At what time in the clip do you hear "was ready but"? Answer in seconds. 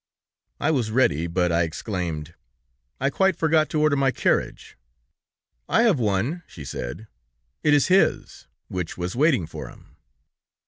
0.71-1.51